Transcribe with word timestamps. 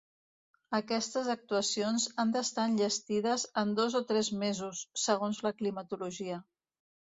Aquestes 0.77 1.29
actuacions 1.33 2.07
han 2.23 2.31
d’estar 2.37 2.65
enllestides 2.71 3.45
en 3.65 3.77
dos 3.81 3.99
o 4.01 4.03
tres 4.15 4.33
mesos, 4.47 4.83
segons 5.05 5.45
la 5.49 5.55
climatologia. 5.63 6.43